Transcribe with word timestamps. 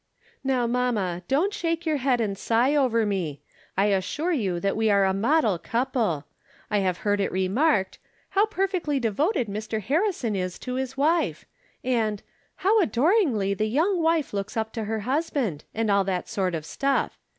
Now, 0.43 0.65
mamma, 0.65 1.21
don't 1.27 1.53
shake 1.53 1.85
your 1.85 1.97
head 1.97 2.19
and 2.19 2.35
sigh 2.35 2.75
over 2.75 3.05
me. 3.05 3.39
I 3.77 3.85
assure 3.93 4.31
you 4.31 4.59
that 4.59 4.75
we 4.75 4.89
are 4.89 5.05
a 5.05 5.13
model 5.13 5.59
couple. 5.59 6.25
I 6.71 6.79
have 6.79 6.97
heard 7.05 7.19
it 7.19 7.31
remarked, 7.31 7.99
"How 8.29 8.47
per 8.47 8.67
fectly 8.67 8.99
devoted 8.99 9.47
Mr. 9.47 9.79
Harrison 9.79 10.35
is 10.35 10.57
to 10.57 10.73
his 10.73 10.97
wife," 10.97 11.45
and," 11.83 12.23
How 12.65 12.81
adoringly 12.81 13.53
the 13.53 13.67
young 13.67 14.01
wife 14.01 14.33
looks 14.33 14.57
up 14.57 14.73
to 14.73 14.85
her 14.85 15.01
husband," 15.01 15.65
and 15.71 15.91
all 15.91 16.03
that 16.05 16.27
sort 16.27 16.55
of 16.55 16.65
stuff. 16.65 17.19